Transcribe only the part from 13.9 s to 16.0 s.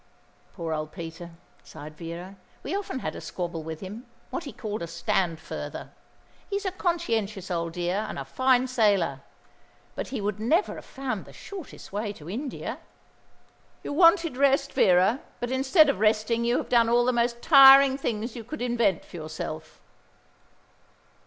wanted rest, Vera; but instead of